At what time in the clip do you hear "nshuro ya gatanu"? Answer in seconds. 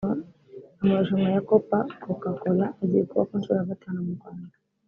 3.39-3.97